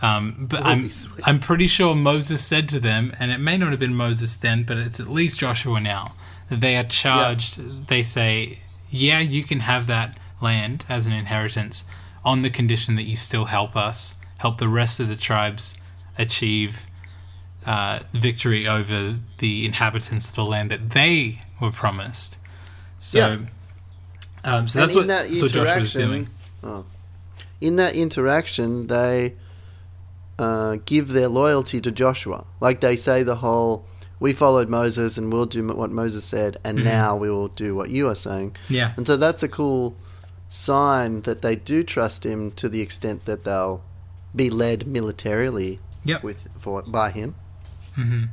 [0.00, 0.90] Um, but We'll I'm.
[1.24, 4.62] I'm pretty sure Moses said to them, and it may not have been Moses then,
[4.62, 6.14] but it's at least Joshua now.
[6.48, 7.88] That they are charged.
[7.88, 11.84] They say, "Yeah, you can have that land as an inheritance,
[12.24, 15.76] on the condition that you still help us, help the rest of the tribes
[16.16, 16.86] achieve
[17.66, 22.38] uh, victory over the inhabitants of the land that they were promised."
[22.98, 23.46] So.
[24.44, 26.28] Um, so And that's what, that that's what Joshua was doing.
[26.62, 26.84] Oh.
[27.60, 29.34] In that interaction, they
[30.38, 32.44] uh, give their loyalty to Joshua.
[32.60, 33.84] Like they say the whole,
[34.20, 36.84] we followed Moses and we'll do what Moses said, and Mhm.
[36.84, 38.56] now we will do what you are saying.
[38.68, 38.92] Yeah.
[38.96, 39.96] And so that's a cool
[40.48, 43.82] sign that they do trust him to the extent that they'll
[44.34, 46.22] be led militarily Yep.
[46.22, 47.34] with for by him.
[47.94, 48.24] hmm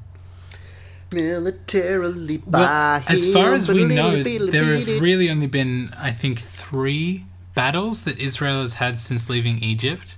[1.13, 3.03] Militarily by Well, him.
[3.07, 8.19] as far as we know, there have really only been, I think, three battles that
[8.19, 10.17] Israel has had since leaving Egypt.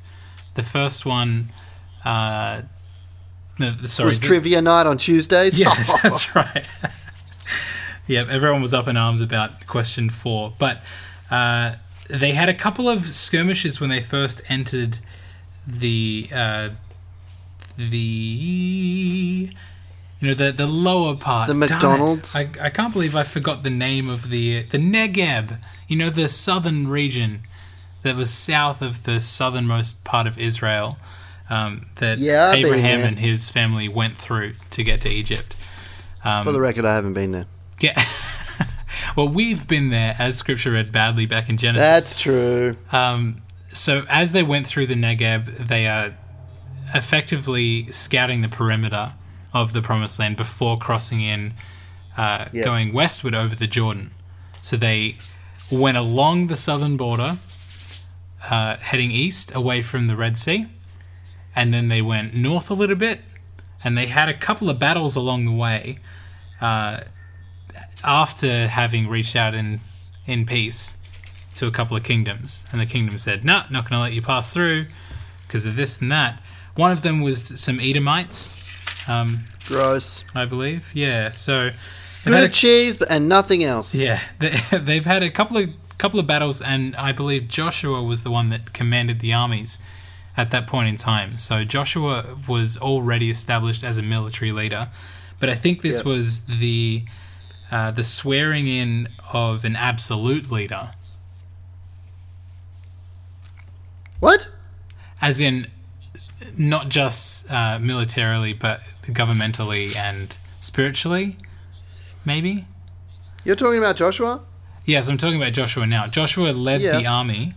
[0.55, 1.51] The first one,
[2.05, 2.61] uh,
[3.59, 5.57] no, sorry, was trivia night on Tuesdays.
[5.59, 6.67] Yeah, that's right.
[8.07, 10.53] yep, everyone was up in arms about question four.
[10.57, 10.81] But
[11.29, 11.75] uh,
[12.09, 14.99] they had a couple of skirmishes when they first entered
[15.67, 16.69] the uh,
[17.77, 17.97] the
[20.19, 21.47] you know the the lower part.
[21.47, 22.35] The McDonald's?
[22.35, 25.59] I, I can't believe I forgot the name of the the Negeb.
[25.87, 27.41] You know the southern region
[28.03, 30.97] that was south of the southernmost part of Israel.
[31.49, 35.55] Um, that Yeah, Abraham and his family went through to get to Egypt.
[36.23, 37.45] Um, For the record, I haven't been there.
[37.79, 38.03] yeah.
[39.15, 41.87] well, we've been there as Scripture read badly back in Genesis.
[41.87, 42.75] That's true.
[42.91, 43.41] Um,
[43.77, 46.15] so as they went through the Negeb, they are
[46.93, 49.13] effectively scouting the perimeter
[49.53, 51.53] of the Promised Land before crossing in,
[52.17, 52.63] uh, Yeah.
[52.63, 54.11] going westward over the Jordan.
[54.61, 55.17] So they
[55.69, 57.37] went along the southern border,
[58.49, 60.67] uh, heading east away from the Red Sea,
[61.55, 63.21] and then they went north a little bit,
[63.83, 65.99] and they had a couple of battles along the way.
[66.61, 67.01] Uh,
[68.03, 69.79] after having reached out in
[70.25, 70.95] in peace
[71.57, 74.21] to a couple of kingdoms, and the kingdom said, "No, not going to let you
[74.21, 74.87] pass through
[75.47, 76.41] because of this and that."
[76.75, 78.53] One of them was some Edomites,
[79.07, 80.23] um, Gross.
[80.35, 80.91] I believe.
[80.93, 81.71] Yeah, so
[82.23, 83.95] Good had at cheese, but and nothing else.
[83.95, 88.23] yeah, they, they've had a couple of couple of battles, and I believe Joshua was
[88.23, 89.79] the one that commanded the armies
[90.35, 91.35] at that point in time.
[91.37, 94.89] So Joshua was already established as a military leader,
[95.39, 96.05] but I think this Yep.
[96.05, 97.03] was the
[97.71, 100.91] uh, the swearing in of an absolute leader.
[104.19, 104.49] What?
[105.21, 105.67] as in
[106.55, 111.37] not just uh, militarily but governmentally and spiritually
[112.25, 112.65] maybe
[113.43, 114.41] You're talking about Joshua?
[114.85, 116.97] yes i'm talking about joshua now joshua led Yeah.
[116.99, 117.53] the army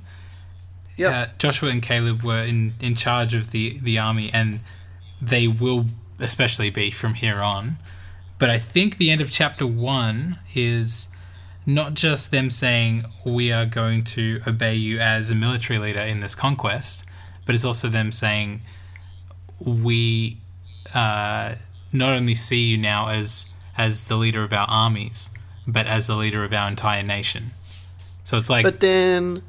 [0.97, 1.09] Yeah.
[1.09, 4.61] uh, joshua and caleb were in, in charge of the, the army and
[5.21, 5.87] they will
[6.19, 7.77] especially be from here on
[8.39, 11.09] but i think the end of chapter one is
[11.67, 16.21] not just them saying we are going to obey you as a military leader in
[16.21, 17.05] this conquest,
[17.47, 18.63] but it's also them saying
[19.61, 20.39] we
[20.95, 21.55] uh,
[21.93, 23.47] not only see you now as
[23.77, 25.31] as the leader of our armies,
[25.67, 27.53] but as the leader of our entire nation.
[28.25, 29.43] So it's like But then,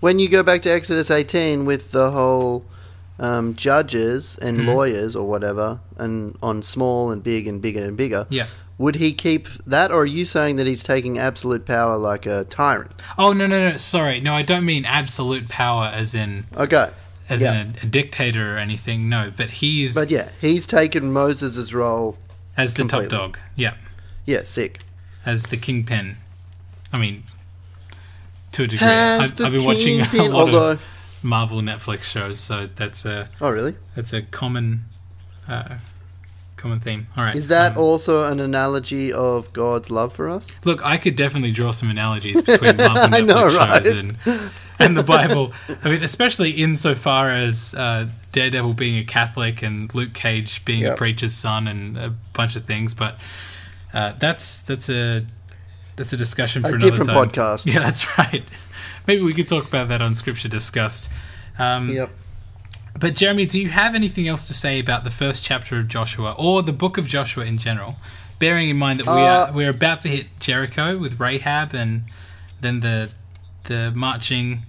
[0.00, 2.64] when you go back to Exodus 18 with the whole
[3.18, 4.66] um, judges and Mhm.
[4.66, 8.46] lawyers or whatever, and on small and big and bigger and bigger, yeah.
[8.78, 12.44] Would he keep that, or are you saying that he's taking absolute power like a
[12.44, 12.92] tyrant?
[13.16, 16.90] Oh no no no sorry no I don't mean absolute power as in Okay,
[17.28, 17.52] as Yeah.
[17.60, 19.08] in a, a dictator or anything.
[19.08, 22.18] No, but he's but yeah, he's taken Moses' role.
[22.56, 23.38] as the top dog.
[23.54, 23.74] Yeah.
[24.26, 24.80] Yeah, sick.
[25.24, 26.16] as the kingpin.
[26.92, 27.24] I mean,
[28.52, 28.86] to a degree.
[28.86, 30.82] I've, I've been watching a lot although, of
[31.22, 33.74] Marvel Netflix shows, so that's a oh really?
[33.94, 34.82] that's a common
[35.48, 35.78] uh,
[36.56, 37.06] common theme.
[37.16, 37.36] All right.
[37.36, 40.48] Is that um, also an analogy of God's love for us?
[40.64, 44.16] Look, I could definitely draw some analogies between Marvel Netflix know, shows and
[44.78, 45.52] and the Bible.
[45.84, 50.94] I mean, especially insofar as uh, Daredevil being a Catholic and Luke Cage being a
[50.96, 53.16] preacher's son and a bunch of things, but
[53.94, 55.22] uh, that's that's a
[55.96, 57.28] that's a discussion for A another different time.
[57.30, 57.66] podcast.
[57.72, 58.44] Yeah, that's right.
[59.06, 61.08] Maybe we could talk about that on Scripture Discussed.
[61.58, 62.10] Um, Yep.
[62.98, 66.34] But Jeremy, do you have anything else to say about the first chapter of Joshua
[66.38, 67.96] or the book of Joshua in general?
[68.38, 72.04] Bearing in mind that we Uh, are we're about to hit Jericho with Rahab and
[72.60, 73.10] then the
[73.64, 74.62] the marching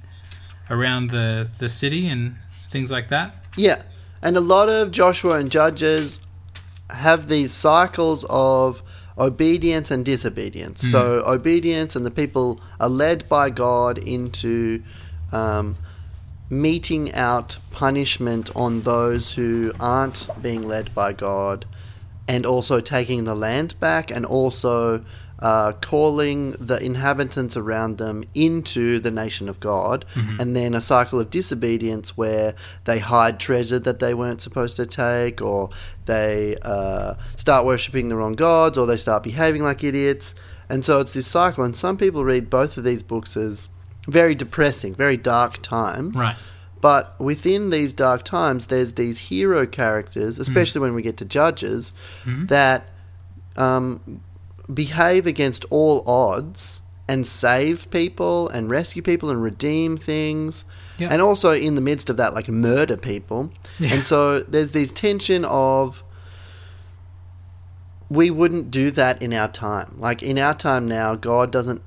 [0.69, 2.35] around the the city and
[2.71, 3.35] things like that.
[3.55, 3.81] Yeah,
[4.21, 6.19] and a lot of Joshua and Judges
[6.89, 8.81] have these cycles of
[9.17, 10.89] obedience and disobedience.
[10.89, 14.81] So obedience and the people are led by God into
[15.31, 15.75] um,
[16.49, 21.65] meting out punishment on those who aren't being led by God,
[22.27, 25.03] and also taking the land back, and also
[25.39, 30.03] uh, calling the inhabitants around them into the nation of God,
[30.39, 34.85] and then a cycle of disobedience where they hide treasure that they weren't supposed to
[34.85, 35.69] take, or
[36.05, 40.33] they uh, start worshipping the wrong gods, or they start behaving like idiots.
[40.69, 43.69] And so it's this cycle, and some people read both of these books as
[44.07, 46.15] very depressing, very dark times.
[46.17, 46.35] Right.
[46.79, 51.91] But within these dark times, there's these hero characters, especially when we get to judges,
[52.25, 52.47] Mhm.
[52.49, 52.89] that
[53.55, 54.21] um,
[54.71, 60.63] behave against all odds and save people and rescue people and redeem things.
[60.99, 61.07] Yeah.
[61.09, 63.51] And also in the midst of that, like murder people.
[63.79, 63.93] Yeah.
[63.95, 66.03] And so there's this tension of
[68.09, 69.95] we wouldn't do that in our time.
[69.97, 71.81] Like in our time now, God doesn't.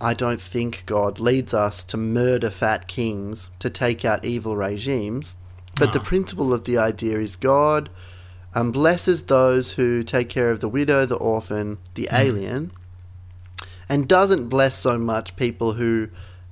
[0.00, 5.36] I don't think God leads us to murder fat kings to take out evil regimes.
[5.78, 7.90] But the principle of the idea is God
[8.54, 12.70] um, blesses those who take care of the widow, the orphan, the alien,
[13.88, 16.08] and doesn't bless so much people who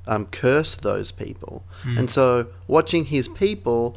[0.06, 1.62] um, curse those people.
[1.98, 3.96] And so, watching his people,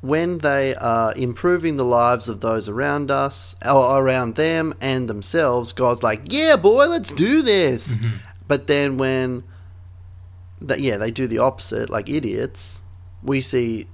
[0.00, 5.72] when they are improving the lives of those around us, or around them and themselves,
[5.72, 7.98] God's like, "Yeah, boy, let's do this."
[8.52, 9.44] But then when
[10.60, 12.82] that yeah, they do the opposite, like idiots,
[13.22, 13.86] we see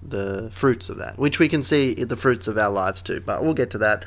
[0.00, 3.20] the fruits of that, which we can see the fruits of our lives too.
[3.20, 4.06] But we'll get to that.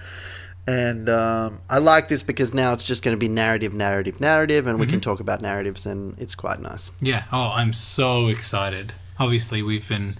[0.65, 4.65] And um, I like this because now it's just going to be narrative, narrative, narrative,
[4.65, 6.91] and we can talk about narratives, and it's quite nice.
[6.99, 7.26] Yeah.
[7.32, 8.93] Oh, I'm so excited.
[9.20, 10.17] Obviously, we've been,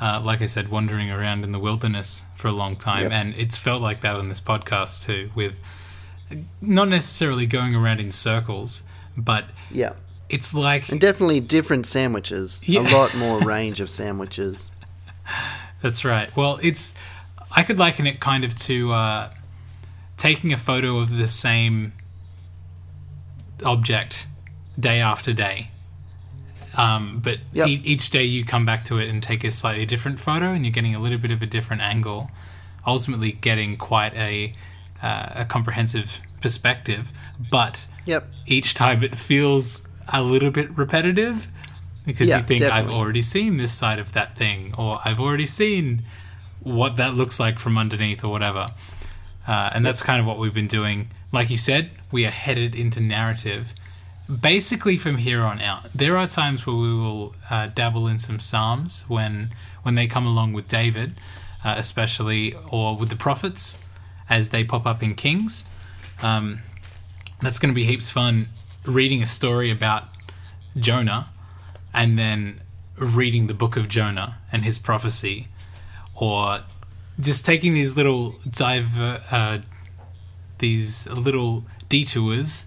[0.00, 3.12] uh, like I said, wandering around in the wilderness for a long time, Yep.
[3.12, 5.30] and it's felt like that on this podcast too.
[5.36, 5.54] With
[6.60, 8.82] not necessarily going around in circles,
[9.16, 9.92] but Yeah,
[10.28, 12.60] it's like and definitely different sandwiches.
[12.64, 12.80] Yeah.
[12.80, 14.70] A lot more range of sandwiches.
[15.82, 16.34] That's right.
[16.36, 16.94] Well, it's
[17.50, 19.30] I could liken it kind of to uh,
[20.16, 21.92] taking a photo of the same
[23.64, 24.26] object
[24.78, 25.68] day after day.
[26.74, 27.68] Um, but Yep.
[27.68, 30.64] e- each day you come back to it and take a slightly different photo, and
[30.64, 32.30] you're getting a little bit of a different angle.
[32.86, 34.54] Ultimately, getting quite a
[35.02, 37.12] uh, a comprehensive perspective,
[37.50, 38.26] but Yep.
[38.46, 41.46] each time it feels a little bit repetitive
[42.04, 45.46] because Yeah, you think I've already seen this side of that thing or I've already
[45.46, 46.02] seen
[46.60, 48.68] what that looks like from underneath or whatever.
[49.46, 51.08] Uh, and that's kind of what we've been doing.
[51.32, 53.72] Like you said, we are headed into narrative.
[54.40, 58.38] Basically, from here on out, there are times where we will uh, dabble in some
[58.38, 61.14] psalms when when they come along with David,
[61.64, 63.78] uh, especially or with the prophets
[64.32, 65.64] as they pop up in Kings.
[66.22, 66.60] Um,
[67.42, 68.48] that's going to be heaps fun
[68.86, 70.04] reading a story about
[70.76, 71.28] Jonah
[71.92, 72.60] and then
[72.96, 75.48] reading the book of Jonah and his prophecy
[76.14, 76.60] or
[77.20, 79.58] just taking these little diver uh,
[80.58, 82.64] these little detours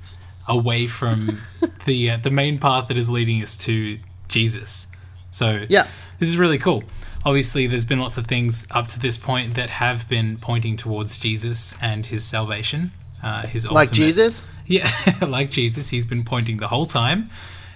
[0.47, 1.41] away from
[1.85, 3.97] the uh, the main path that is leading us to
[4.27, 4.87] Jesus.
[5.31, 5.87] So Yeah.
[6.19, 6.83] this is really cool.
[7.25, 11.17] Obviously, there's been lots of things up to this point that have been pointing towards
[11.17, 12.91] Jesus and his salvation.
[13.23, 14.43] Uh, his Like Jesus?
[14.67, 14.89] yeah,
[15.27, 17.29] like Jesus, he's been pointing the whole time.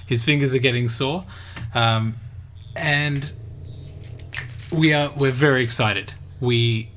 [0.05, 1.25] His fingers are getting sore,
[1.73, 2.15] um,
[2.75, 3.31] and
[4.71, 6.13] we are we're very excited.
[6.39, 6.89] We,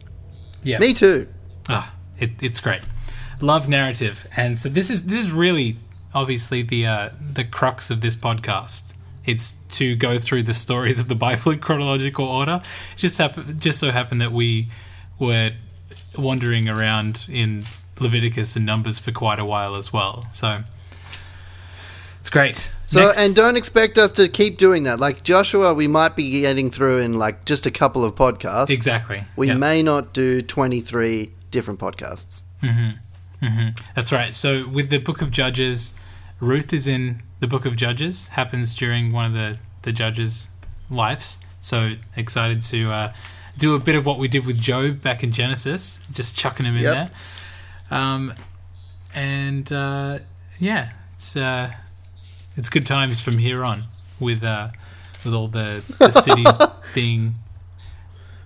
[0.63, 1.29] yeah, Me too.
[1.69, 2.81] ah, it, it's great.
[3.41, 5.77] Love narrative, and so this is this is really
[6.15, 8.95] obviously the uh, the crux of this podcast.
[9.25, 12.61] It's to go through the stories of the Bible in chronological order.
[12.97, 14.69] It just happened, just so happened that we
[15.19, 15.53] were
[16.17, 17.65] wandering around in
[18.01, 20.27] Leviticus and Numbers for quite a while as well.
[20.33, 20.63] So
[22.21, 22.73] it's great.
[22.87, 25.01] So, Next- and don't expect us to keep doing that.
[25.01, 28.71] Like Joshua, we might be getting through in like just a couple of podcasts.
[28.71, 29.25] Exactly.
[29.37, 29.55] We Yeah.
[29.55, 32.43] may not do 23 different podcasts.
[32.63, 33.47] Mm-hmm.
[33.47, 33.69] Mm-hmm.
[33.97, 34.35] That's right.
[34.35, 35.95] So with the Book of Judges,
[36.41, 38.29] Ruth is in the Book of Judges.
[38.29, 40.49] Happens during one of the the judges'
[40.89, 41.39] lives.
[41.61, 43.13] So excited to uh,
[43.59, 46.77] do a bit of what we did with Job back in Genesis, just chucking him
[46.77, 46.95] in Yep.
[46.95, 47.11] there.
[47.99, 48.35] Um,
[49.13, 50.21] and uh,
[50.61, 51.73] yeah, it's uh,
[52.57, 53.85] it's good times from here on
[54.21, 54.69] with uh,
[55.25, 56.57] with all the, the cities
[56.95, 57.35] being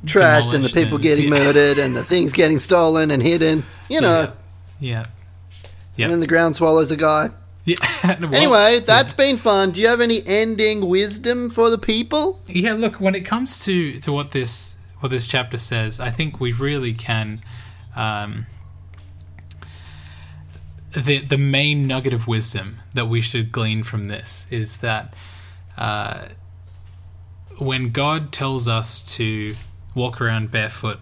[0.04, 1.38] Trashed and the people and- getting yeah.
[1.38, 3.62] murdered and the things getting stolen and hidden.
[3.90, 4.32] You know,
[4.80, 5.04] yeah
[5.96, 7.28] yeah and then the ground swallows a guy.
[8.04, 8.18] yeah.
[8.20, 9.72] Well, Anyway, that's been fun.
[9.72, 12.40] Do you have any ending wisdom for the people?
[12.46, 16.40] yeah look when it comes to to what this what this chapter says i think
[16.40, 17.42] we really can
[17.94, 18.46] um
[20.94, 25.12] the the main nugget of wisdom that we should glean from this is that
[25.76, 26.28] uh
[27.58, 29.54] when god tells us to
[29.94, 30.98] walk around barefoot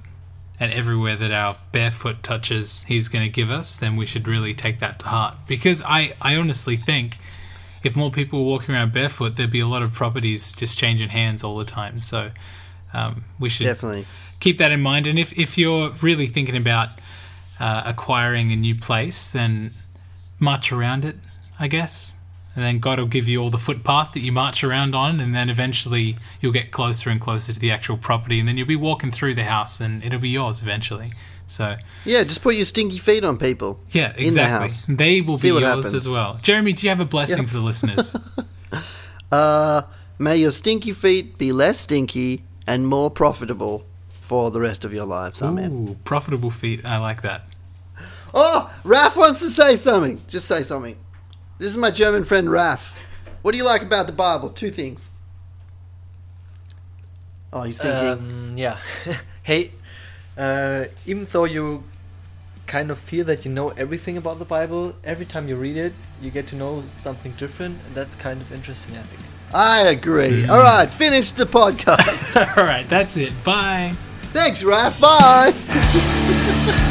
[0.60, 4.54] and everywhere that our barefoot touches he's going to give us then we should really
[4.54, 7.18] take that to heart because i i honestly think
[7.84, 11.10] if more people were walking around barefoot, there'd be a lot of properties just changing
[11.10, 12.00] hands all the time.
[12.00, 12.30] So
[12.94, 14.06] um, we should Definitely.
[14.40, 15.06] keep that in mind.
[15.06, 16.88] And if, if you're really thinking about
[17.60, 19.74] uh, acquiring a new place, then
[20.40, 21.16] march around it,
[21.60, 22.16] I guess.
[22.54, 25.34] And then God will give you all the footpath that you march around on, and
[25.34, 28.76] then eventually you'll get closer and closer to the actual property, and then you'll be
[28.76, 31.12] walking through the house, and it'll be yours eventually.
[31.46, 33.78] So Yeah, just put your stinky feet on people.
[33.90, 34.60] yeah, In the exactly.
[34.68, 34.86] house.
[34.88, 35.92] They will See be yours happens.
[35.94, 36.38] as well.
[36.40, 37.48] Jeremy, do you have a blessing Yeah.
[37.48, 38.16] for the listeners?
[39.32, 39.82] Uh,
[40.18, 43.84] may your stinky feet be less stinky and more profitable
[44.20, 45.42] for the rest of your lives.
[45.42, 45.72] Amen.
[45.90, 46.84] Ooh, profitable feet.
[46.84, 47.42] I like that.
[48.32, 50.20] Oh, Raf wants to say something.
[50.28, 50.96] Just say something.
[51.64, 53.08] This is my German friend Raf.
[53.40, 54.50] What do you like about the Bible?
[54.50, 55.08] Two things.
[57.54, 58.06] Oh, he's thinking.
[58.06, 58.80] Um, yeah.
[59.42, 59.70] hey,
[60.36, 61.84] uh, even though you
[62.66, 65.94] kind of feel that you know everything about the Bible, every time you read it,
[66.20, 69.22] you get to know something different, and that's kind of interesting, I think.
[69.54, 70.44] I agree.
[70.46, 72.36] All right, finish the podcast.
[72.58, 73.32] All right, that's it.
[73.42, 73.94] Bye.
[74.34, 75.00] Thanks, Raf.
[75.00, 76.90] Bye.